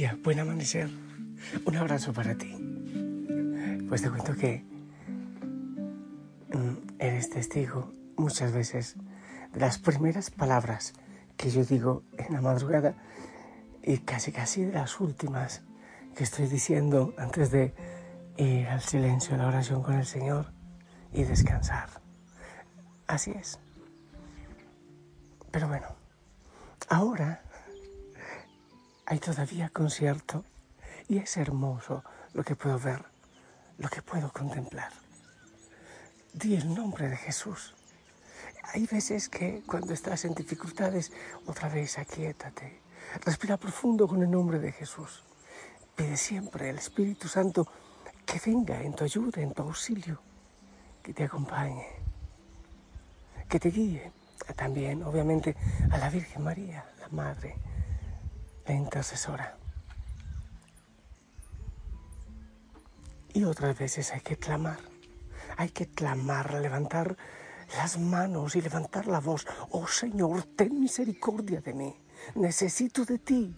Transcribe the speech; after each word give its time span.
día, 0.00 0.18
buen 0.24 0.40
amanecer. 0.40 0.88
Un 1.66 1.76
abrazo 1.76 2.14
para 2.14 2.34
ti. 2.34 2.56
Pues 3.86 4.00
te 4.00 4.08
cuento 4.08 4.34
que 4.34 4.64
mm, 6.54 6.94
eres 6.98 7.28
testigo 7.28 7.92
muchas 8.16 8.50
veces 8.50 8.96
de 9.52 9.60
las 9.60 9.78
primeras 9.78 10.30
palabras 10.30 10.94
que 11.36 11.50
yo 11.50 11.66
digo 11.66 12.02
en 12.16 12.32
la 12.32 12.40
madrugada 12.40 12.94
y 13.82 13.98
casi 13.98 14.32
casi 14.32 14.64
de 14.64 14.72
las 14.72 14.98
últimas 15.00 15.60
que 16.16 16.24
estoy 16.24 16.46
diciendo 16.46 17.12
antes 17.18 17.50
de 17.50 17.74
ir 18.38 18.68
al 18.68 18.80
silencio, 18.80 19.36
la 19.36 19.48
oración 19.48 19.82
con 19.82 19.96
el 19.96 20.06
Señor 20.06 20.50
y 21.12 21.24
descansar. 21.24 21.90
Así 23.06 23.32
es. 23.32 23.58
Pero 25.50 25.68
bueno, 25.68 25.88
ahora 26.88 27.42
hay 29.10 29.18
todavía 29.18 29.70
concierto 29.70 30.44
y 31.08 31.18
es 31.18 31.36
hermoso 31.36 32.04
lo 32.32 32.44
que 32.44 32.54
puedo 32.54 32.78
ver, 32.78 33.04
lo 33.78 33.88
que 33.88 34.02
puedo 34.02 34.32
contemplar. 34.32 34.92
Di 36.32 36.54
el 36.54 36.72
nombre 36.72 37.08
de 37.08 37.16
Jesús. 37.16 37.74
Hay 38.72 38.86
veces 38.86 39.28
que 39.28 39.64
cuando 39.66 39.94
estás 39.94 40.24
en 40.26 40.34
dificultades, 40.34 41.10
otra 41.44 41.68
vez 41.68 41.98
aquíétate. 41.98 42.80
Respira 43.24 43.56
profundo 43.56 44.06
con 44.06 44.22
el 44.22 44.30
nombre 44.30 44.60
de 44.60 44.70
Jesús. 44.70 45.24
Pide 45.96 46.16
siempre 46.16 46.70
al 46.70 46.78
Espíritu 46.78 47.26
Santo 47.26 47.66
que 48.24 48.40
venga 48.46 48.80
en 48.80 48.94
tu 48.94 49.02
ayuda, 49.02 49.42
en 49.42 49.52
tu 49.52 49.62
auxilio, 49.62 50.22
que 51.02 51.12
te 51.12 51.24
acompañe, 51.24 51.88
que 53.48 53.58
te 53.58 53.70
guíe. 53.70 54.12
También, 54.54 55.02
obviamente, 55.02 55.56
a 55.90 55.98
la 55.98 56.10
Virgen 56.10 56.44
María, 56.44 56.84
la 57.00 57.08
Madre, 57.08 57.56
intercesora. 58.72 59.56
Y 63.32 63.44
otras 63.44 63.78
veces 63.78 64.12
hay 64.12 64.20
que 64.20 64.36
clamar, 64.36 64.78
hay 65.56 65.68
que 65.70 65.86
clamar, 65.86 66.54
levantar 66.54 67.16
las 67.76 67.98
manos 67.98 68.56
y 68.56 68.60
levantar 68.60 69.06
la 69.06 69.20
voz. 69.20 69.46
Oh 69.70 69.86
Señor, 69.86 70.42
ten 70.42 70.80
misericordia 70.80 71.60
de 71.60 71.74
mí. 71.74 71.96
Necesito 72.34 73.04
de 73.04 73.18
ti. 73.18 73.56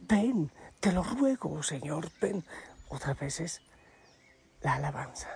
Ven, 0.00 0.50
te 0.80 0.92
lo 0.92 1.02
ruego, 1.02 1.52
oh 1.52 1.62
Señor, 1.62 2.10
ven. 2.20 2.44
Otras 2.88 3.18
veces 3.18 3.60
la 4.62 4.74
alabanza. 4.74 5.28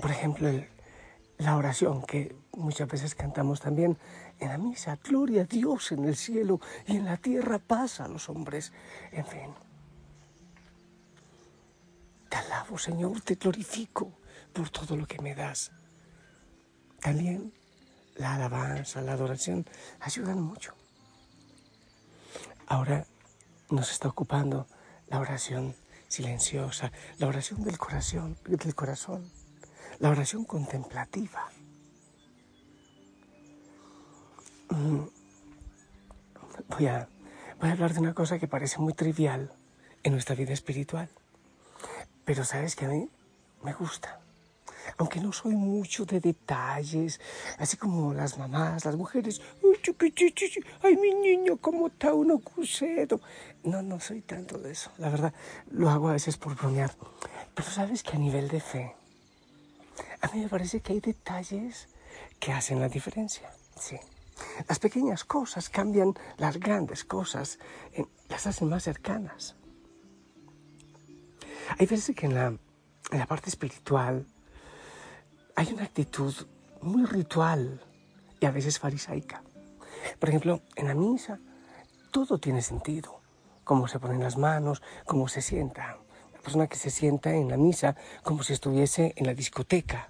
Por 0.00 0.10
ejemplo, 0.10 0.48
la 1.38 1.56
oración 1.56 2.02
que 2.02 2.36
muchas 2.52 2.88
veces 2.88 3.14
cantamos 3.14 3.60
también 3.60 3.96
en 4.40 4.48
la 4.48 4.58
misa. 4.58 4.98
Gloria 5.02 5.42
a 5.42 5.44
Dios 5.44 5.92
en 5.92 6.04
el 6.04 6.16
cielo 6.16 6.60
y 6.86 6.96
en 6.96 7.04
la 7.04 7.16
tierra 7.16 7.58
paz 7.58 8.00
a 8.00 8.08
los 8.08 8.28
hombres. 8.28 8.72
En 9.12 9.24
fin. 9.24 9.54
Te 12.28 12.36
alabo, 12.36 12.76
Señor, 12.76 13.20
te 13.22 13.36
glorifico 13.36 14.12
por 14.52 14.68
todo 14.70 14.96
lo 14.96 15.06
que 15.06 15.22
me 15.22 15.34
das. 15.34 15.72
También 17.00 17.52
la 18.16 18.34
alabanza, 18.34 19.00
la 19.00 19.12
adoración 19.12 19.64
ayudan 20.00 20.42
mucho. 20.42 20.74
Ahora 22.66 23.06
nos 23.70 23.92
está 23.92 24.08
ocupando 24.08 24.66
la 25.06 25.20
oración 25.20 25.74
silenciosa, 26.08 26.90
la 27.18 27.28
oración 27.28 27.62
del 27.62 27.78
corazón, 27.78 28.36
del 28.44 28.74
corazón, 28.74 29.30
la 29.98 30.10
oración 30.10 30.44
contemplativa. 30.44 31.48
Mm. 34.70 35.04
Voy 36.68 36.86
a, 36.86 37.08
voy 37.60 37.68
a 37.68 37.72
hablar 37.72 37.94
de 37.94 38.00
una 38.00 38.14
cosa 38.14 38.38
que 38.38 38.48
parece 38.48 38.78
muy 38.78 38.92
trivial 38.92 39.52
en 40.02 40.12
nuestra 40.12 40.34
vida 40.34 40.52
espiritual, 40.52 41.08
pero 42.24 42.44
sabes 42.44 42.76
que 42.76 42.84
a 42.84 42.88
mí 42.88 43.08
me 43.62 43.72
gusta 43.72 44.20
aunque 44.96 45.20
no 45.20 45.32
soy 45.32 45.54
mucho 45.54 46.04
de 46.04 46.20
detalles, 46.20 47.20
así 47.58 47.76
como 47.76 48.14
las 48.14 48.38
mamás, 48.38 48.84
las 48.84 48.96
mujeres, 48.96 49.40
ay, 50.82 50.96
mi 50.96 51.14
niño, 51.14 51.56
cómo 51.58 51.88
está 51.88 52.14
uno 52.14 52.38
crucero. 52.38 53.20
No, 53.64 53.82
no 53.82 54.00
soy 54.00 54.22
tanto 54.22 54.58
de 54.58 54.72
eso, 54.72 54.90
la 54.98 55.10
verdad, 55.10 55.34
lo 55.70 55.90
hago 55.90 56.08
a 56.08 56.12
veces 56.12 56.36
por 56.36 56.54
bromear. 56.56 56.92
Pero 57.54 57.68
sabes 57.68 58.02
que 58.02 58.16
a 58.16 58.18
nivel 58.18 58.48
de 58.48 58.60
fe, 58.60 58.94
a 60.20 60.28
mí 60.28 60.40
me 60.40 60.48
parece 60.48 60.80
que 60.80 60.92
hay 60.92 61.00
detalles 61.00 61.88
que 62.38 62.52
hacen 62.52 62.80
la 62.80 62.88
diferencia, 62.88 63.50
sí. 63.78 63.98
Las 64.68 64.78
pequeñas 64.78 65.24
cosas 65.24 65.68
cambian 65.68 66.14
las 66.36 66.58
grandes 66.58 67.04
cosas, 67.04 67.58
eh, 67.92 68.04
las 68.28 68.46
hacen 68.46 68.68
más 68.68 68.84
cercanas. 68.84 69.56
Hay 71.78 71.86
veces 71.86 72.14
que 72.14 72.26
en 72.26 72.34
la, 72.34 72.46
en 72.46 73.18
la 73.18 73.26
parte 73.26 73.50
espiritual, 73.50 74.26
hay 75.56 75.72
una 75.72 75.84
actitud 75.84 76.34
muy 76.80 77.04
ritual 77.04 77.82
y 78.40 78.46
a 78.46 78.52
veces 78.52 78.78
farisaica. 78.78 79.42
Por 80.18 80.28
ejemplo, 80.28 80.62
en 80.76 80.86
la 80.86 80.94
misa 80.94 81.40
todo 82.12 82.38
tiene 82.38 82.62
sentido. 82.62 83.20
Cómo 83.64 83.88
se 83.88 83.98
ponen 83.98 84.22
las 84.22 84.38
manos, 84.38 84.82
cómo 85.04 85.28
se 85.28 85.42
sienta. 85.42 85.98
Persona 86.48 86.66
que 86.66 86.78
se 86.78 86.88
sienta 86.88 87.34
en 87.34 87.50
la 87.50 87.58
misa 87.58 87.94
como 88.22 88.42
si 88.42 88.54
estuviese 88.54 89.12
en 89.16 89.26
la 89.26 89.34
discoteca. 89.34 90.08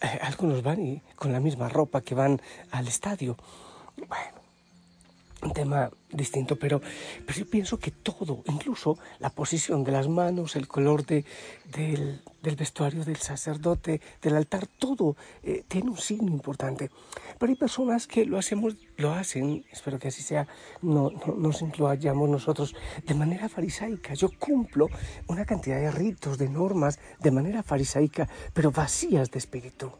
Eh, 0.00 0.18
algunos 0.20 0.64
van 0.64 1.00
con 1.14 1.32
la 1.32 1.38
misma 1.38 1.68
ropa 1.68 2.00
que 2.00 2.16
van 2.16 2.42
al 2.72 2.88
estadio. 2.88 3.36
Bueno, 3.96 4.37
un 5.42 5.52
tema 5.52 5.90
distinto, 6.10 6.56
pero, 6.56 6.80
pero 7.26 7.38
yo 7.38 7.46
pienso 7.46 7.78
que 7.78 7.90
todo, 7.90 8.42
incluso 8.46 8.98
la 9.18 9.30
posición 9.30 9.84
de 9.84 9.92
las 9.92 10.08
manos, 10.08 10.56
el 10.56 10.66
color 10.66 11.04
de, 11.06 11.24
del, 11.72 12.22
vestuario 12.56 13.04
del 13.04 13.18
sacerdote, 13.18 14.00
del 14.22 14.36
altar, 14.36 14.66
todo 14.66 15.16
eh, 15.42 15.64
tiene 15.68 15.90
un 15.90 15.98
signo 15.98 16.32
importante. 16.32 16.90
Pero 17.38 17.50
hay 17.50 17.56
personas 17.56 18.06
que 18.06 18.24
lo 18.24 18.38
hacemos, 18.38 18.76
lo 18.96 19.12
hacen, 19.12 19.64
espero 19.70 19.98
que 19.98 20.08
así 20.08 20.22
sea, 20.22 20.48
no, 20.82 21.10
no 21.10 21.34
nos 21.34 21.62
incluyamos 21.62 22.28
nosotros 22.28 22.74
de 23.06 23.14
manera 23.14 23.48
farisaica. 23.48 24.14
Yo 24.14 24.30
cumplo 24.38 24.88
una 25.28 25.44
cantidad 25.44 25.78
de 25.78 25.90
ritos, 25.90 26.38
de 26.38 26.48
normas, 26.48 26.98
de 27.20 27.30
manera 27.30 27.62
farisaica, 27.62 28.28
pero 28.54 28.70
vacías 28.70 29.30
de 29.30 29.38
espíritu. 29.38 29.92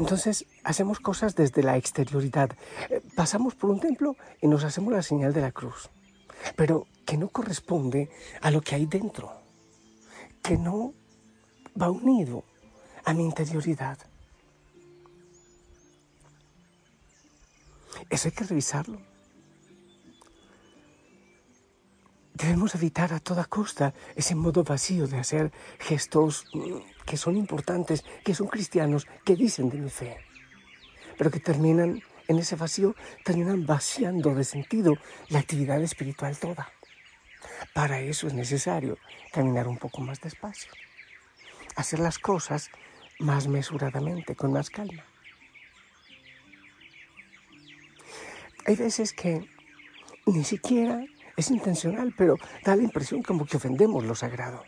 Entonces 0.00 0.46
hacemos 0.64 0.98
cosas 0.98 1.36
desde 1.36 1.62
la 1.62 1.76
exterioridad. 1.76 2.56
Eh, 2.88 3.02
pasamos 3.14 3.54
por 3.54 3.68
un 3.68 3.80
templo 3.80 4.16
y 4.40 4.48
nos 4.48 4.64
hacemos 4.64 4.94
la 4.94 5.02
señal 5.02 5.34
de 5.34 5.42
la 5.42 5.52
cruz, 5.52 5.90
pero 6.56 6.86
que 7.04 7.18
no 7.18 7.28
corresponde 7.28 8.08
a 8.40 8.50
lo 8.50 8.62
que 8.62 8.76
hay 8.76 8.86
dentro, 8.86 9.30
que 10.42 10.56
no 10.56 10.94
va 11.80 11.90
unido 11.90 12.44
a 13.04 13.12
mi 13.12 13.24
interioridad. 13.24 13.98
Eso 18.08 18.28
hay 18.28 18.32
que 18.32 18.44
revisarlo. 18.44 19.02
Debemos 22.32 22.74
evitar 22.74 23.12
a 23.12 23.20
toda 23.20 23.44
costa 23.44 23.92
ese 24.16 24.34
modo 24.34 24.64
vacío 24.64 25.06
de 25.06 25.18
hacer 25.18 25.52
gestos 25.78 26.46
mm, 26.54 26.78
que 27.10 27.16
son 27.16 27.36
importantes, 27.36 28.04
que 28.24 28.36
son 28.36 28.46
cristianos, 28.46 29.08
que 29.24 29.34
dicen 29.34 29.68
de 29.68 29.78
mi 29.78 29.90
fe, 29.90 30.16
pero 31.18 31.28
que 31.28 31.40
terminan 31.40 32.00
en 32.28 32.38
ese 32.38 32.54
vacío, 32.54 32.94
terminan 33.24 33.66
vaciando 33.66 34.32
de 34.32 34.44
sentido 34.44 34.94
la 35.28 35.40
actividad 35.40 35.82
espiritual 35.82 36.38
toda. 36.38 36.70
Para 37.74 37.98
eso 37.98 38.28
es 38.28 38.34
necesario 38.34 38.96
caminar 39.32 39.66
un 39.66 39.76
poco 39.76 40.00
más 40.02 40.20
despacio, 40.20 40.70
hacer 41.74 41.98
las 41.98 42.20
cosas 42.20 42.70
más 43.18 43.48
mesuradamente, 43.48 44.36
con 44.36 44.52
más 44.52 44.70
calma. 44.70 45.04
Hay 48.66 48.76
veces 48.76 49.12
que 49.12 49.50
ni 50.26 50.44
siquiera 50.44 51.04
es 51.36 51.50
intencional, 51.50 52.14
pero 52.16 52.36
da 52.64 52.76
la 52.76 52.84
impresión 52.84 53.24
como 53.24 53.46
que 53.46 53.56
ofendemos 53.56 54.04
lo 54.04 54.14
sagrado. 54.14 54.62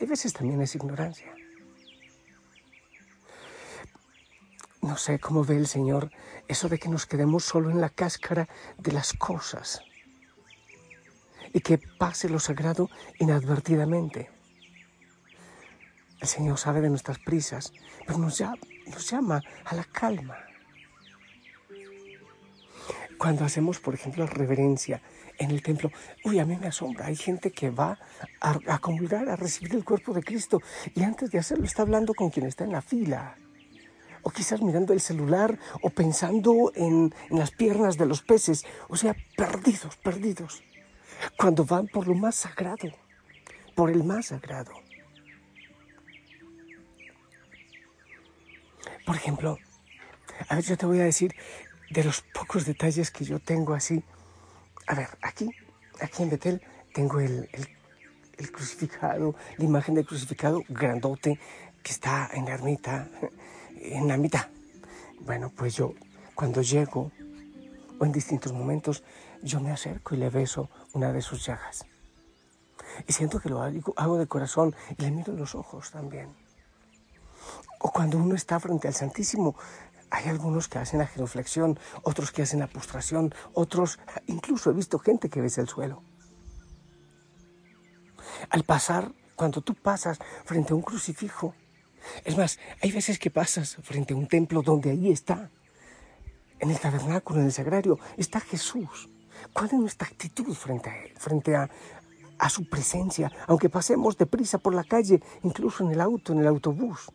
Hay 0.00 0.06
veces 0.06 0.32
también 0.32 0.60
es 0.60 0.74
ignorancia. 0.74 1.32
No 4.80 4.96
sé 4.96 5.20
cómo 5.20 5.44
ve 5.44 5.56
el 5.56 5.68
Señor 5.68 6.10
eso 6.48 6.68
de 6.68 6.78
que 6.78 6.88
nos 6.88 7.06
quedemos 7.06 7.44
solo 7.44 7.70
en 7.70 7.80
la 7.80 7.88
cáscara 7.88 8.48
de 8.78 8.92
las 8.92 9.12
cosas 9.12 9.82
y 11.52 11.60
que 11.60 11.78
pase 11.78 12.28
lo 12.28 12.40
sagrado 12.40 12.90
inadvertidamente. 13.18 14.30
El 16.20 16.28
Señor 16.28 16.58
sabe 16.58 16.80
de 16.80 16.90
nuestras 16.90 17.18
prisas, 17.18 17.72
pero 18.06 18.18
nos 18.18 18.38
llama, 18.38 18.58
nos 18.86 19.10
llama 19.10 19.42
a 19.64 19.74
la 19.74 19.84
calma. 19.84 20.36
Cuando 23.18 23.44
hacemos, 23.44 23.78
por 23.78 23.94
ejemplo, 23.94 24.26
reverencia 24.26 25.00
en 25.42 25.50
el 25.50 25.62
templo, 25.62 25.90
uy, 26.24 26.38
a 26.38 26.44
mí 26.44 26.56
me 26.56 26.68
asombra, 26.68 27.06
hay 27.06 27.16
gente 27.16 27.50
que 27.50 27.70
va 27.70 27.98
a, 28.40 28.78
comulgar, 28.78 29.28
a 29.28 29.36
recibir 29.36 29.74
el 29.74 29.84
cuerpo 29.84 30.12
de 30.12 30.22
Cristo 30.22 30.60
y 30.94 31.02
antes 31.02 31.30
de 31.30 31.38
hacerlo 31.38 31.64
está 31.64 31.82
hablando 31.82 32.14
con 32.14 32.30
quien 32.30 32.46
está 32.46 32.64
en 32.64 32.72
la 32.72 32.82
fila. 32.82 33.36
o 34.24 34.30
quizás 34.30 34.62
mirando 34.62 34.92
el 34.92 35.00
celular, 35.00 35.58
o 35.82 35.90
pensando 35.90 36.70
en, 36.76 37.12
en 37.28 37.38
las 37.38 37.50
piernas 37.50 37.98
de 37.98 38.06
los 38.06 38.22
peces, 38.22 38.64
o 38.88 38.96
sea, 38.96 39.16
perdidos, 39.36 39.96
perdidos, 39.96 40.62
cuando 41.36 41.64
van 41.64 41.88
por 41.88 42.06
lo 42.06 42.14
más 42.14 42.36
sagrado, 42.36 42.88
por 43.74 43.90
el 43.90 44.04
más 44.04 44.26
sagrado. 44.26 44.72
Por 49.04 49.16
ejemplo, 49.16 49.58
a 50.48 50.54
ver, 50.54 50.64
yo 50.64 50.76
te 50.76 50.86
voy 50.86 51.00
a 51.00 51.04
decir 51.04 51.34
de 51.90 52.04
los 52.04 52.22
pocos 52.22 52.64
detalles 52.64 53.10
que 53.10 53.24
yo 53.24 53.38
tengo 53.38 53.74
así. 53.74 54.02
A 54.86 54.94
ver, 54.94 55.08
aquí, 55.22 55.48
aquí 56.00 56.22
en 56.22 56.30
Betel 56.30 56.62
tengo 56.92 57.20
el, 57.20 57.48
el, 58.36 58.52
crucificado, 58.52 59.34
la 59.56 59.64
imagen 59.64 59.94
del 59.94 60.06
crucificado 60.06 60.62
grandote 60.68 61.38
que 61.82 61.92
está 61.92 62.28
en 62.32 62.46
la 62.46 62.54
ermita, 62.54 63.08
en 63.76 64.08
la 64.08 64.16
mitad. 64.16 64.46
Bueno, 65.20 65.52
pues 65.54 65.76
yo 65.76 65.94
cuando 66.34 66.62
llego 66.62 67.12
o 67.98 68.04
en 68.04 68.12
distintos 68.12 68.52
momentos, 68.52 69.04
yo 69.42 69.60
me 69.60 69.70
acerco 69.70 70.14
y 70.14 70.18
le 70.18 70.30
beso 70.30 70.68
una 70.92 71.12
de 71.12 71.22
sus 71.22 71.46
llagas. 71.46 71.84
Y 73.06 73.12
siento 73.12 73.40
que 73.40 73.48
lo 73.48 73.62
hago, 73.62 73.94
hago 73.96 74.18
de 74.18 74.26
corazón 74.26 74.74
y 74.98 75.02
le 75.02 75.10
miro 75.10 75.32
los 75.32 75.54
ojos 75.54 75.90
también. 75.90 76.28
O 77.78 77.90
cuando 77.90 78.18
uno 78.18 78.34
está 78.34 78.60
frente 78.60 78.88
al 78.88 78.94
Santísimo, 78.94 79.56
hay 80.12 80.28
algunos 80.28 80.68
que 80.68 80.78
hacen 80.78 80.98
la 80.98 81.06
genuflexión, 81.06 81.78
otros 82.02 82.32
que 82.32 82.42
hacen 82.42 82.60
la 82.60 82.66
postración, 82.66 83.34
otros, 83.54 83.98
incluso 84.26 84.70
he 84.70 84.74
visto 84.74 84.98
gente 84.98 85.30
que 85.30 85.40
besa 85.40 85.62
el 85.62 85.68
suelo. 85.68 86.02
Al 88.50 88.62
pasar, 88.64 89.12
cuando 89.36 89.62
tú 89.62 89.74
pasas 89.74 90.18
frente 90.44 90.74
a 90.74 90.76
un 90.76 90.82
crucifijo, 90.82 91.54
es 92.24 92.36
más, 92.36 92.58
hay 92.82 92.92
veces 92.92 93.18
que 93.18 93.30
pasas 93.30 93.76
frente 93.82 94.12
a 94.12 94.16
un 94.16 94.28
templo 94.28 94.60
donde 94.60 94.90
ahí 94.90 95.10
está, 95.10 95.50
en 96.58 96.70
el 96.70 96.78
tabernáculo, 96.78 97.40
en 97.40 97.46
el 97.46 97.52
sagrario, 97.52 97.98
está 98.18 98.38
Jesús. 98.40 99.08
¿Cuál 99.54 99.66
es 99.66 99.72
nuestra 99.72 100.08
actitud 100.08 100.54
frente 100.54 100.90
a 100.90 101.04
Él, 101.04 101.12
frente 101.16 101.56
a, 101.56 101.70
a 102.38 102.50
su 102.50 102.68
presencia, 102.68 103.32
aunque 103.46 103.70
pasemos 103.70 104.18
deprisa 104.18 104.58
por 104.58 104.74
la 104.74 104.84
calle, 104.84 105.22
incluso 105.42 105.84
en 105.84 105.92
el 105.92 106.02
auto, 106.02 106.34
en 106.34 106.40
el 106.40 106.46
autobús? 106.46 107.10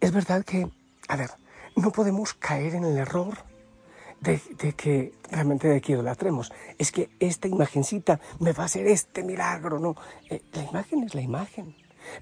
Es 0.00 0.12
verdad 0.12 0.44
que, 0.44 0.68
a 1.08 1.16
ver, 1.16 1.30
no 1.76 1.92
podemos 1.92 2.34
caer 2.34 2.74
en 2.74 2.84
el 2.84 2.98
error 2.98 3.38
de, 4.20 4.40
que 4.74 5.14
realmente 5.30 5.68
de 5.68 5.80
que 5.80 5.92
idolatremos. 5.92 6.52
Es 6.78 6.92
que 6.92 7.10
esta 7.20 7.48
imagencita 7.48 8.20
me 8.38 8.52
va 8.52 8.64
a 8.64 8.66
hacer 8.66 8.86
este 8.86 9.22
milagro, 9.22 9.78
¿no? 9.78 9.96
Eh, 10.28 10.42
la 10.52 10.64
imagen 10.64 11.04
es 11.04 11.14
la 11.14 11.22
imagen. 11.22 11.74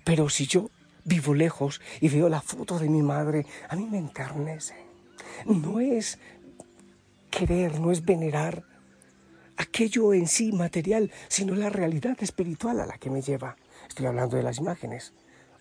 Pero 0.04 0.28
si 0.28 0.46
yo 0.46 0.70
vivo 1.04 1.34
lejos 1.34 1.80
y 2.00 2.08
veo 2.08 2.28
la 2.28 2.40
foto 2.40 2.78
de 2.78 2.88
mi 2.88 3.02
madre, 3.02 3.46
a 3.68 3.76
mí 3.76 3.86
me 3.90 3.98
enternece. 3.98 4.76
No 5.46 5.80
es 5.80 6.18
querer, 7.30 7.80
no 7.80 7.90
es 7.90 8.04
venerar 8.04 8.64
aquello 9.56 10.14
en 10.14 10.28
sí 10.28 10.52
material, 10.52 11.10
sino 11.28 11.54
la 11.54 11.68
realidad 11.68 12.16
espiritual 12.20 12.80
a 12.80 12.86
la 12.86 12.98
que 12.98 13.10
me 13.10 13.22
lleva. 13.22 13.56
Estoy 13.88 14.06
hablando 14.06 14.36
de 14.36 14.42
las 14.42 14.58
imágenes 14.58 15.12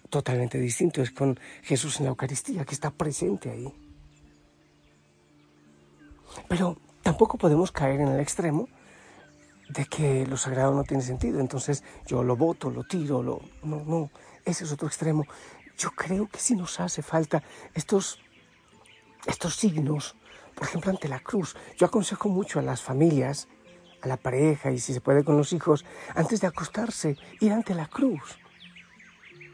totalmente 0.10 0.58
distinto, 0.60 1.02
es 1.02 1.12
con 1.12 1.40
Jesús 1.64 2.00
en 2.00 2.06
la 2.06 2.10
Eucaristía, 2.10 2.66
que 2.66 2.74
está 2.74 2.92
presente 2.92 3.50
ahí. 3.52 3.74
Pero 6.48 6.78
tampoco 7.04 7.38
podemos 7.38 7.72
caer 7.72 8.02
en 8.02 8.10
el 8.10 8.20
extremo 8.20 8.68
de 9.70 9.86
que 9.86 10.26
lo 10.26 10.38
sagrado 10.38 10.74
no 10.74 10.84
tiene 10.84 11.04
sentido, 11.04 11.40
entonces 11.40 11.84
yo 12.06 12.24
lo 12.24 12.36
voto, 12.36 12.70
lo 12.70 12.84
tiro, 12.84 13.22
lo... 13.22 13.42
No, 13.64 13.84
no, 13.86 14.10
ese 14.46 14.64
es 14.64 14.72
otro 14.72 14.88
extremo. 14.88 15.26
Yo 15.78 15.92
creo 15.92 16.28
que 16.28 16.40
sí 16.40 16.56
nos 16.56 16.80
hace 16.80 17.02
falta 17.02 17.44
estos, 17.74 18.20
estos 19.26 19.56
signos, 19.56 20.16
por 20.56 20.68
ejemplo, 20.68 20.92
ante 20.92 21.08
la 21.08 21.20
cruz. 21.20 21.56
Yo 21.78 21.86
aconsejo 21.86 22.30
mucho 22.30 22.60
a 22.60 22.62
las 22.62 22.82
familias, 22.82 23.48
a 24.02 24.08
la 24.08 24.18
pareja 24.18 24.72
y 24.72 24.80
si 24.80 24.94
se 24.94 25.02
puede 25.02 25.24
con 25.24 25.38
los 25.38 25.52
hijos, 25.54 25.86
antes 26.16 26.40
de 26.40 26.48
acostarse, 26.48 27.18
ir 27.42 27.52
ante 27.52 27.76
la 27.76 27.88
cruz 27.88 28.38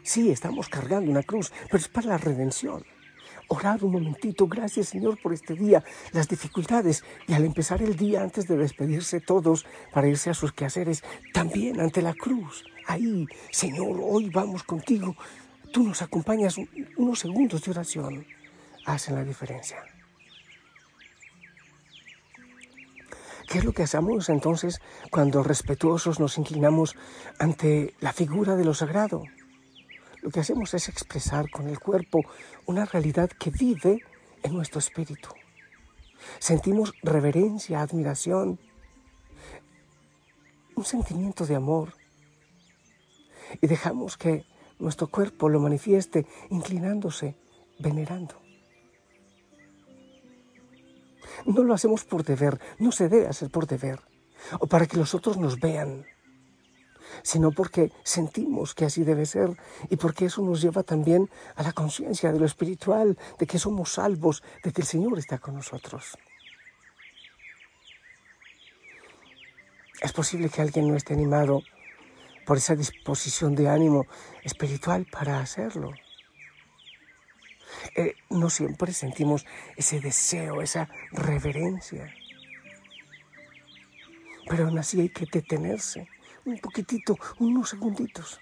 Sí, 0.04 0.30
estamos 0.30 0.68
cargando 0.68 1.10
una 1.10 1.22
cruz, 1.22 1.50
pero 1.64 1.78
es 1.78 1.88
para 1.88 2.08
la 2.08 2.18
redención. 2.18 2.84
Orar 3.48 3.82
un 3.82 3.92
momentito, 3.92 4.46
gracias 4.46 4.88
Señor 4.88 5.20
por 5.20 5.32
este 5.32 5.54
día, 5.54 5.82
las 6.12 6.28
dificultades 6.28 7.02
y 7.26 7.32
al 7.32 7.44
empezar 7.44 7.82
el 7.82 7.96
día 7.96 8.22
antes 8.22 8.46
de 8.46 8.56
despedirse 8.56 9.20
todos 9.20 9.64
para 9.92 10.06
irse 10.06 10.28
a 10.28 10.34
sus 10.34 10.52
quehaceres, 10.52 11.02
también 11.32 11.80
ante 11.80 12.02
la 12.02 12.12
cruz. 12.12 12.64
Ahí, 12.86 13.26
Señor, 13.50 13.98
hoy 14.02 14.28
vamos 14.28 14.62
contigo. 14.62 15.16
Tú 15.72 15.82
nos 15.82 16.02
acompañas 16.02 16.56
unos 16.98 17.18
segundos 17.18 17.62
de 17.62 17.70
oración. 17.70 18.26
Hacen 18.84 19.14
la 19.14 19.24
diferencia. 19.24 19.78
¿Qué 23.48 23.58
es 23.58 23.64
lo 23.64 23.72
que 23.72 23.84
hacemos 23.84 24.28
entonces 24.28 24.80
cuando 25.10 25.42
respetuosos 25.42 26.20
nos 26.20 26.36
inclinamos 26.36 26.94
ante 27.38 27.94
la 28.00 28.12
figura 28.12 28.56
de 28.56 28.64
lo 28.66 28.74
sagrado? 28.74 29.24
Lo 30.24 30.30
que 30.30 30.40
hacemos 30.40 30.72
es 30.72 30.88
expresar 30.88 31.50
con 31.50 31.68
el 31.68 31.78
cuerpo 31.78 32.22
una 32.64 32.86
realidad 32.86 33.28
que 33.28 33.50
vive 33.50 34.02
en 34.42 34.54
nuestro 34.54 34.78
espíritu. 34.78 35.28
Sentimos 36.38 36.94
reverencia, 37.02 37.82
admiración, 37.82 38.58
un 40.76 40.84
sentimiento 40.86 41.44
de 41.44 41.56
amor 41.56 41.92
y 43.60 43.66
dejamos 43.66 44.16
que 44.16 44.46
nuestro 44.78 45.08
cuerpo 45.08 45.50
lo 45.50 45.60
manifieste 45.60 46.26
inclinándose, 46.48 47.36
venerando. 47.78 48.40
No 51.44 51.64
lo 51.64 51.74
hacemos 51.74 52.04
por 52.04 52.24
deber, 52.24 52.58
no 52.78 52.92
se 52.92 53.10
debe 53.10 53.26
hacer 53.26 53.50
por 53.50 53.66
deber, 53.66 54.00
o 54.58 54.66
para 54.66 54.86
que 54.86 54.96
los 54.96 55.14
otros 55.14 55.36
nos 55.36 55.60
vean 55.60 56.06
sino 57.22 57.52
porque 57.52 57.92
sentimos 58.02 58.74
que 58.74 58.84
así 58.84 59.04
debe 59.04 59.26
ser 59.26 59.56
y 59.90 59.96
porque 59.96 60.26
eso 60.26 60.42
nos 60.42 60.60
lleva 60.60 60.82
también 60.82 61.30
a 61.56 61.62
la 61.62 61.72
conciencia 61.72 62.32
de 62.32 62.38
lo 62.38 62.46
espiritual, 62.46 63.18
de 63.38 63.46
que 63.46 63.58
somos 63.58 63.92
salvos, 63.92 64.42
de 64.62 64.72
que 64.72 64.82
el 64.82 64.86
Señor 64.86 65.18
está 65.18 65.38
con 65.38 65.54
nosotros. 65.54 66.16
Es 70.00 70.12
posible 70.12 70.48
que 70.48 70.60
alguien 70.60 70.88
no 70.88 70.96
esté 70.96 71.14
animado 71.14 71.62
por 72.44 72.58
esa 72.58 72.74
disposición 72.74 73.54
de 73.54 73.68
ánimo 73.68 74.06
espiritual 74.42 75.06
para 75.10 75.40
hacerlo. 75.40 75.92
Eh, 77.96 78.14
no 78.30 78.50
siempre 78.50 78.92
sentimos 78.92 79.46
ese 79.76 80.00
deseo, 80.00 80.62
esa 80.62 80.88
reverencia. 81.12 82.12
Pero 84.48 84.66
aún 84.66 84.78
así 84.78 85.00
hay 85.00 85.08
que 85.08 85.26
detenerse 85.26 86.08
un 86.44 86.58
poquitito, 86.58 87.18
unos 87.38 87.70
segunditos. 87.70 88.40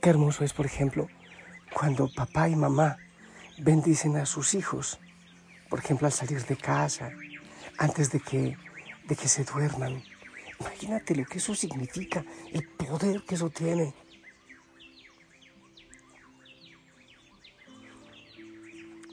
Qué 0.00 0.10
hermoso 0.10 0.44
es, 0.44 0.52
por 0.52 0.66
ejemplo, 0.66 1.08
cuando 1.72 2.10
papá 2.12 2.48
y 2.48 2.56
mamá 2.56 2.96
bendicen 3.58 4.16
a 4.16 4.26
sus 4.26 4.54
hijos, 4.54 4.98
por 5.68 5.78
ejemplo, 5.78 6.06
al 6.06 6.12
salir 6.12 6.44
de 6.44 6.56
casa, 6.56 7.12
antes 7.78 8.10
de 8.10 8.20
que, 8.20 8.56
de 9.06 9.16
que 9.16 9.28
se 9.28 9.44
duerman. 9.44 10.02
Imagínate 10.60 11.14
lo 11.14 11.24
que 11.24 11.38
eso 11.38 11.54
significa, 11.54 12.24
el 12.52 12.68
poder 12.68 13.22
que 13.24 13.36
eso 13.36 13.50
tiene. 13.50 13.94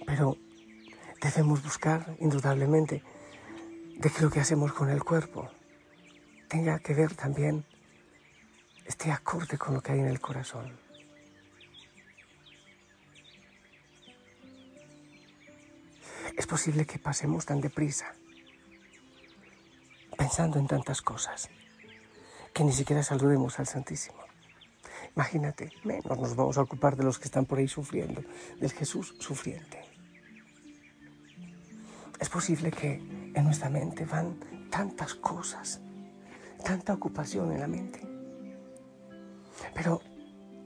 Pero 0.06 0.38
debemos 1.22 1.64
buscar, 1.64 2.16
indudablemente, 2.20 3.04
de 4.00 4.10
que 4.10 4.22
lo 4.22 4.30
que 4.30 4.40
hacemos 4.40 4.72
con 4.72 4.90
el 4.90 5.04
cuerpo 5.04 5.50
tenga 6.48 6.80
que 6.80 6.94
ver 6.94 7.14
también, 7.16 7.66
esté 8.86 9.12
acorde 9.12 9.58
con 9.58 9.74
lo 9.74 9.82
que 9.82 9.92
hay 9.92 10.00
en 10.00 10.08
el 10.08 10.22
corazón. 10.22 10.80
Es 16.38 16.48
posible 16.48 16.86
que 16.86 16.98
pasemos 16.98 17.46
tan 17.46 17.60
deprisa, 17.60 18.14
pensando 20.18 20.58
en 20.60 20.68
tantas 20.68 21.02
cosas, 21.02 21.50
que 22.54 22.64
ni 22.64 22.72
siquiera 22.72 23.04
saludemos 23.04 23.60
al 23.60 23.68
Santísimo. 23.68 24.24
Imagínate, 25.14 25.74
menos 25.84 26.18
nos 26.18 26.36
vamos 26.38 26.58
a 26.58 26.62
ocupar 26.62 26.96
de 26.96 27.04
los 27.04 27.20
que 27.20 27.26
están 27.26 27.46
por 27.46 27.60
ahí 27.60 27.68
sufriendo, 27.68 28.24
del 28.62 28.72
Jesús 28.72 29.16
sufriente. 29.20 29.82
Es 32.18 32.30
posible 32.30 32.72
que 32.72 33.19
en 33.34 33.44
nuestra 33.44 33.70
mente 33.70 34.06
van 34.06 34.36
tantas 34.70 35.16
cosas, 35.16 35.82
tanta 36.64 36.94
ocupación 36.94 37.52
en 37.52 37.60
la 37.60 37.68
mente. 37.68 38.02
Pero 39.74 40.02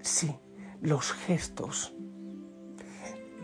sí, 0.02 0.36
los 0.82 1.14
gestos 1.14 1.94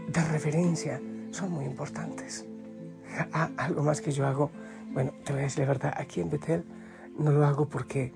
de 0.07 0.23
reverencia 0.25 1.01
son 1.31 1.51
muy 1.51 1.65
importantes. 1.65 2.45
Ah, 3.33 3.49
algo 3.57 3.83
más 3.83 4.01
que 4.01 4.11
yo 4.11 4.27
hago, 4.27 4.51
bueno, 4.91 5.13
te 5.23 5.33
voy 5.33 5.41
a 5.41 5.45
decir 5.45 5.61
la 5.61 5.67
verdad, 5.67 5.93
aquí 5.97 6.21
en 6.21 6.29
Betel 6.29 6.63
no 7.17 7.31
lo 7.31 7.45
hago 7.45 7.67
porque 7.67 8.13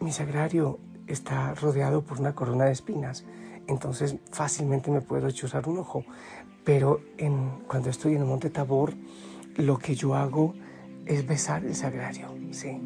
mi 0.00 0.12
sagrario 0.12 0.78
está 1.06 1.54
rodeado 1.54 2.02
por 2.02 2.20
una 2.20 2.34
corona 2.34 2.64
de 2.64 2.72
espinas, 2.72 3.24
entonces 3.66 4.16
fácilmente 4.30 4.90
me 4.90 5.00
puedo 5.00 5.30
chuzar 5.30 5.68
un 5.68 5.78
ojo, 5.78 6.04
pero 6.64 7.00
cuando 7.66 7.90
estoy 7.90 8.14
en 8.14 8.22
el 8.22 8.26
monte 8.26 8.50
Tabor, 8.50 8.94
lo 9.58 9.76
que 9.76 9.94
yo 9.94 10.14
hago 10.14 10.54
es 11.04 11.26
besar 11.26 11.64
el 11.64 11.74
sagrario, 11.74 12.34
sí. 12.52 12.80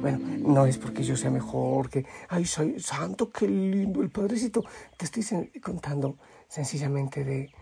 Bueno, 0.00 0.18
no 0.18 0.66
es 0.66 0.76
porque 0.76 1.04
yo 1.04 1.16
sea 1.16 1.30
mejor, 1.30 1.88
que, 1.88 2.04
ay, 2.28 2.44
soy 2.44 2.80
santo, 2.80 3.30
qué 3.30 3.46
lindo 3.46 4.02
el 4.02 4.10
padrecito. 4.10 4.64
Te 4.96 5.04
estoy 5.04 5.48
contando 5.60 6.18
sencillamente 6.48 7.24
de, 7.24 7.52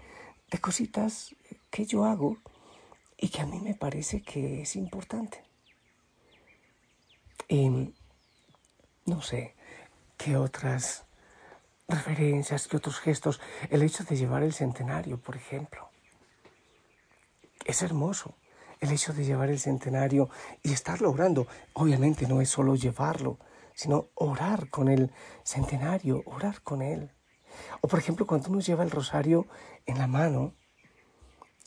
cositas 0.60 1.36
que 1.70 1.84
yo 1.84 2.04
hago 2.04 2.38
y 3.18 3.28
que 3.28 3.42
a 3.42 3.46
mí 3.46 3.60
me 3.60 3.74
parece 3.74 4.22
que 4.22 4.62
es 4.62 4.74
importante. 4.74 5.42
Y 7.46 7.92
no 9.04 9.20
sé 9.20 9.54
qué 10.16 10.36
otras 10.36 11.04
referencias, 11.88 12.68
qué 12.68 12.78
otros 12.78 13.00
gestos. 13.00 13.38
El 13.68 13.82
hecho 13.82 14.02
de 14.04 14.16
llevar 14.16 14.42
el 14.42 14.54
centenario, 14.54 15.18
por 15.18 15.36
ejemplo. 15.36 15.89
Es 17.64 17.82
hermoso 17.82 18.36
el 18.80 18.90
hecho 18.90 19.12
de 19.12 19.24
llevar 19.24 19.50
el 19.50 19.58
centenario 19.58 20.30
y 20.62 20.72
estar 20.72 21.00
logrando. 21.00 21.46
Obviamente 21.74 22.26
no 22.26 22.40
es 22.40 22.48
solo 22.48 22.74
llevarlo, 22.74 23.38
sino 23.74 24.08
orar 24.14 24.70
con 24.70 24.88
el 24.88 25.12
centenario, 25.44 26.22
orar 26.26 26.62
con 26.62 26.82
él. 26.82 27.12
O 27.80 27.88
por 27.88 27.98
ejemplo, 27.98 28.26
cuando 28.26 28.50
uno 28.50 28.60
lleva 28.60 28.84
el 28.84 28.90
rosario 28.90 29.46
en 29.86 29.98
la 29.98 30.06
mano, 30.06 30.54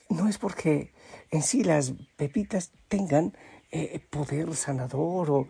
no 0.09 0.27
es 0.27 0.37
porque 0.37 0.93
en 1.29 1.41
sí 1.41 1.63
las 1.63 1.93
pepitas 2.15 2.71
tengan 2.87 3.35
eh, 3.71 3.99
poder 4.09 4.55
sanador 4.55 5.31
o, 5.31 5.47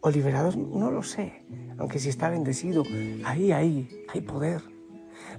o 0.00 0.10
liberador, 0.10 0.56
no 0.56 0.90
lo 0.90 1.02
sé, 1.02 1.44
aunque 1.78 1.98
si 1.98 2.08
está 2.08 2.28
bendecido, 2.28 2.84
ahí, 3.24 3.52
ahí, 3.52 4.04
hay 4.12 4.20
poder. 4.20 4.62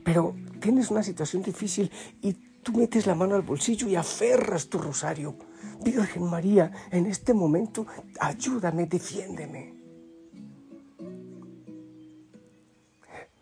Pero 0.03 0.35
tienes 0.59 0.91
una 0.91 1.03
situación 1.03 1.43
difícil 1.43 1.91
y 2.21 2.33
tú 2.65 2.71
metes 2.73 3.05
la 3.05 3.13
mano 3.13 3.35
al 3.35 3.43
bolsillo 3.43 3.87
y 3.87 3.95
aferras 3.95 4.67
tu 4.69 4.79
rosario. 4.79 5.37
Virgen 5.83 6.23
María, 6.23 6.71
en 6.89 7.05
este 7.05 7.31
momento, 7.31 7.85
ayúdame, 8.19 8.87
defiéndeme. 8.87 9.75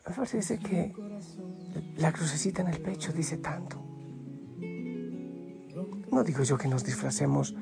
Me 0.05 0.13
parece 0.13 0.59
que 0.59 0.93
la 1.95 2.11
crucecita 2.11 2.63
en 2.63 2.67
el 2.67 2.81
pecho 2.81 3.13
dice 3.13 3.37
tanto. 3.37 3.81
No 6.11 6.23
digo 6.25 6.43
yo 6.43 6.57
que 6.57 6.67
nos 6.67 6.83
disfracemos 6.83 7.55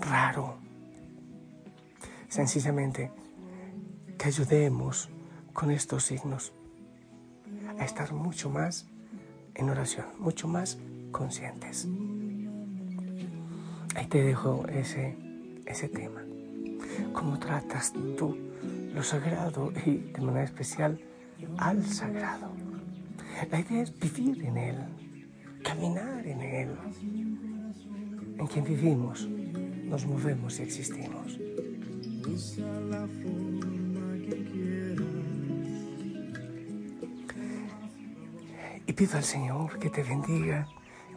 raro. 0.00 0.58
Sencillamente 2.28 3.12
que 4.18 4.26
ayudemos 4.26 5.10
con 5.52 5.70
estos 5.70 6.04
signos 6.04 6.52
a 7.78 7.84
estar 7.84 8.12
mucho 8.12 8.50
más 8.50 8.88
en 9.54 9.70
oración, 9.70 10.06
mucho 10.18 10.48
más 10.48 10.78
conscientes. 11.10 11.88
Ahí 13.94 14.06
te 14.06 14.22
dejo 14.22 14.66
ese, 14.68 15.16
ese 15.66 15.88
tema. 15.88 16.22
¿Cómo 17.12 17.38
tratas 17.38 17.92
tú 18.16 18.36
lo 18.92 19.02
sagrado 19.02 19.72
y 19.86 19.96
de 20.12 20.20
manera 20.20 20.44
especial 20.44 21.00
al 21.58 21.84
sagrado? 21.84 22.52
La 23.50 23.60
idea 23.60 23.82
es 23.82 23.98
vivir 23.98 24.44
en 24.44 24.56
él, 24.56 24.76
caminar 25.62 26.26
en 26.26 26.40
Él, 26.40 26.68
en 28.38 28.46
quien 28.46 28.64
vivimos, 28.64 29.26
nos 29.26 30.06
movemos 30.06 30.58
y 30.60 30.62
existimos. 30.62 31.38
Y 38.86 38.92
pido 38.92 39.16
al 39.16 39.24
Señor 39.24 39.78
que 39.78 39.90
te 39.90 40.02
bendiga, 40.02 40.68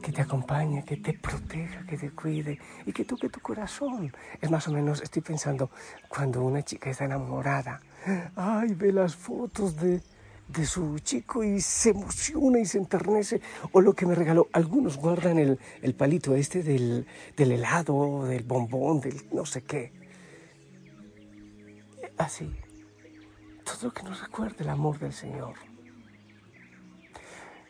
que 0.01 0.11
te 0.11 0.21
acompañe, 0.21 0.85
que 0.85 0.97
te 0.97 1.13
proteja, 1.13 1.85
que 1.85 1.97
te 1.97 2.11
cuide 2.11 2.59
y 2.85 2.93
que 2.93 3.03
toque 3.03 3.29
tu 3.29 3.39
corazón. 3.39 4.13
Es 4.41 4.49
más 4.49 4.67
o 4.67 4.71
menos, 4.71 5.01
estoy 5.01 5.21
pensando, 5.21 5.69
cuando 6.07 6.43
una 6.43 6.61
chica 6.63 6.89
está 6.89 7.05
enamorada, 7.05 7.81
ay, 8.35 8.73
ve 8.73 8.91
las 8.93 9.15
fotos 9.15 9.75
de 9.75 10.01
de 10.47 10.65
su 10.65 10.99
chico 10.99 11.43
y 11.43 11.59
se 11.61 11.89
emociona 11.89 12.59
y 12.59 12.65
se 12.65 12.77
enternece. 12.77 13.41
O 13.71 13.81
lo 13.81 13.93
que 13.93 14.05
me 14.05 14.15
regaló, 14.15 14.47
algunos 14.53 14.97
guardan 14.97 15.39
el, 15.39 15.59
el 15.81 15.93
palito 15.93 16.35
este 16.35 16.63
del, 16.63 17.05
del, 17.35 17.51
helado, 17.51 18.25
del 18.25 18.43
bombón, 18.43 19.01
del 19.01 19.27
no 19.31 19.45
sé 19.45 19.63
qué. 19.63 19.91
Así, 22.17 22.51
todo 23.63 23.89
lo 23.89 23.93
que 23.93 24.03
nos 24.03 24.21
recuerde 24.21 24.63
el 24.63 24.69
amor 24.69 24.97
del 24.99 25.13
Señor. 25.13 25.55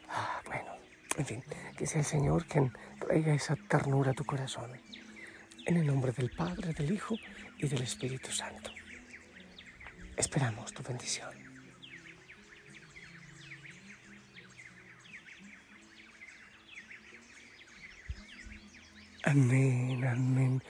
Ah, 0.10 0.42
bueno, 0.46 0.72
en 1.18 1.26
fin, 1.26 1.44
que 1.78 1.86
sea 1.86 2.00
el 2.00 2.06
Señor 2.06 2.46
quien 2.46 2.72
traiga 3.00 3.34
esa 3.34 3.56
ternura 3.56 4.12
a 4.12 4.14
tu 4.14 4.26
corazón. 4.26 4.72
En 5.66 5.78
el 5.78 5.86
nombre 5.86 6.12
del 6.12 6.32
Padre, 6.32 6.74
del 6.74 6.92
Hijo 6.92 7.16
y 7.58 7.68
del 7.68 7.82
Espíritu 7.82 8.32
Santo. 8.32 8.72
Esperamos 10.16 10.74
tu 10.74 10.82
bendición. 10.82 11.48
Amén, 19.24 20.06
amén. 20.06 20.64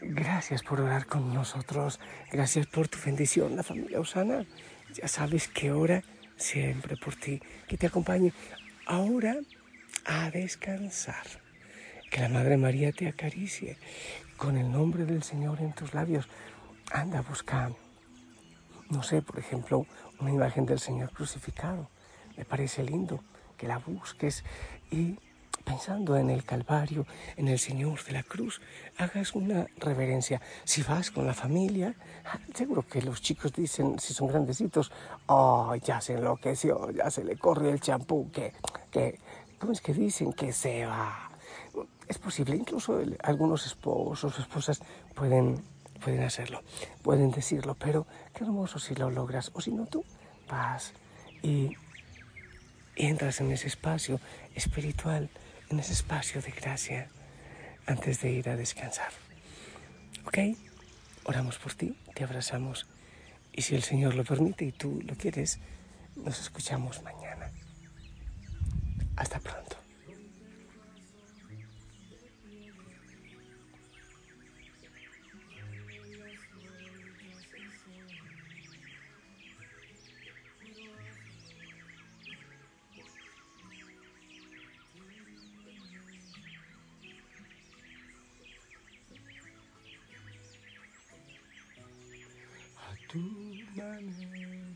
Gracias 0.00 0.62
por 0.62 0.80
orar 0.80 1.06
con 1.06 1.34
nosotros. 1.34 1.98
Gracias 2.30 2.66
por 2.68 2.86
tu 2.86 2.98
bendición, 3.04 3.56
la 3.56 3.64
familia 3.64 3.98
Osana. 3.98 4.46
Ya 4.94 5.08
sabes 5.08 5.48
que 5.48 5.72
ora 5.72 6.02
siempre 6.36 6.96
por 6.96 7.16
ti. 7.16 7.40
Que 7.66 7.76
te 7.76 7.88
acompañe 7.88 8.32
ahora 8.86 9.36
a 10.04 10.30
descansar. 10.30 11.26
Que 12.10 12.20
la 12.20 12.28
Madre 12.28 12.56
María 12.56 12.92
te 12.92 13.08
acaricie 13.08 13.76
con 14.36 14.56
el 14.56 14.70
nombre 14.70 15.04
del 15.04 15.22
Señor 15.22 15.60
en 15.60 15.72
tus 15.72 15.94
labios. 15.94 16.28
Anda, 16.92 17.22
busca, 17.22 17.70
no 18.90 19.02
sé, 19.02 19.22
por 19.22 19.38
ejemplo, 19.38 19.86
una 20.20 20.30
imagen 20.30 20.66
del 20.66 20.78
Señor 20.78 21.10
crucificado. 21.12 21.88
Me 22.36 22.44
parece 22.44 22.84
lindo 22.84 23.22
que 23.56 23.66
la 23.66 23.78
busques 23.78 24.44
y 24.90 25.18
pensando 25.64 26.16
en 26.16 26.30
el 26.30 26.44
Calvario, 26.44 27.06
en 27.36 27.48
el 27.48 27.58
Señor 27.58 28.04
de 28.04 28.12
la 28.12 28.22
Cruz, 28.22 28.60
hagas 28.98 29.34
una 29.34 29.66
reverencia. 29.78 30.40
Si 30.64 30.82
vas 30.82 31.10
con 31.10 31.26
la 31.26 31.34
familia, 31.34 31.94
seguro 32.54 32.86
que 32.86 33.02
los 33.02 33.22
chicos 33.22 33.52
dicen, 33.52 33.98
si 33.98 34.14
son 34.14 34.28
grandecitos, 34.28 34.92
oh, 35.26 35.74
ya 35.76 36.00
se 36.00 36.14
enloqueció, 36.14 36.90
ya 36.90 37.10
se 37.10 37.24
le 37.24 37.36
corre 37.36 37.70
el 37.70 37.80
champú, 37.80 38.30
que, 38.30 38.52
que, 38.90 39.18
¿cómo 39.58 39.72
es 39.72 39.80
que 39.80 39.94
dicen? 39.94 40.32
Que 40.32 40.52
se 40.52 40.86
va. 40.86 41.30
Es 42.06 42.18
posible, 42.18 42.54
incluso 42.54 43.00
algunos 43.22 43.66
esposos 43.66 44.38
o 44.38 44.40
esposas 44.40 44.80
pueden, 45.14 45.64
pueden 46.02 46.22
hacerlo, 46.22 46.62
pueden 47.02 47.30
decirlo, 47.30 47.74
pero 47.74 48.06
qué 48.34 48.44
hermoso 48.44 48.78
si 48.78 48.94
lo 48.94 49.10
logras, 49.10 49.50
o 49.54 49.60
si 49.60 49.72
no 49.72 49.86
tú 49.86 50.04
vas 50.48 50.92
y 51.42 51.72
entras 52.96 53.40
en 53.40 53.50
ese 53.50 53.68
espacio 53.68 54.20
espiritual 54.54 55.30
en 55.70 55.80
ese 55.80 55.92
espacio 55.92 56.40
de 56.42 56.50
gracia 56.50 57.08
antes 57.86 58.20
de 58.20 58.30
ir 58.32 58.48
a 58.48 58.56
descansar. 58.56 59.12
¿Ok? 60.26 60.38
Oramos 61.24 61.58
por 61.58 61.74
ti, 61.74 61.96
te 62.14 62.24
abrazamos 62.24 62.86
y 63.52 63.62
si 63.62 63.74
el 63.74 63.82
Señor 63.82 64.14
lo 64.14 64.24
permite 64.24 64.64
y 64.64 64.72
tú 64.72 65.00
lo 65.06 65.14
quieres, 65.14 65.58
nos 66.16 66.40
escuchamos 66.40 67.02
mañana. 67.02 67.50
Hasta 69.16 69.38
pronto. 69.38 69.83
Tu 93.14 93.20
manera. 93.20 94.73